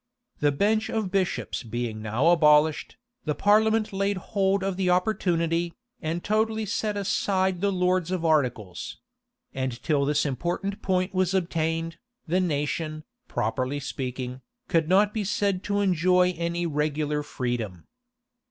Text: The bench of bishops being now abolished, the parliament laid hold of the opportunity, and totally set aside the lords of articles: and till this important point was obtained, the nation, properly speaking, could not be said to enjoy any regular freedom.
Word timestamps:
The 0.39 0.51
bench 0.51 0.89
of 0.89 1.11
bishops 1.11 1.61
being 1.61 2.01
now 2.01 2.25
abolished, 2.29 2.97
the 3.25 3.35
parliament 3.35 3.93
laid 3.93 4.17
hold 4.17 4.63
of 4.63 4.75
the 4.75 4.89
opportunity, 4.89 5.75
and 6.01 6.23
totally 6.23 6.65
set 6.65 6.97
aside 6.97 7.61
the 7.61 7.71
lords 7.71 8.09
of 8.09 8.25
articles: 8.25 8.97
and 9.53 9.79
till 9.83 10.05
this 10.05 10.25
important 10.25 10.81
point 10.81 11.13
was 11.13 11.35
obtained, 11.35 11.99
the 12.25 12.39
nation, 12.39 13.03
properly 13.27 13.79
speaking, 13.79 14.41
could 14.67 14.89
not 14.89 15.13
be 15.13 15.23
said 15.23 15.61
to 15.65 15.81
enjoy 15.81 16.31
any 16.31 16.65
regular 16.65 17.21
freedom. 17.21 17.85